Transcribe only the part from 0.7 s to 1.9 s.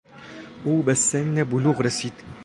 به سن بلوغ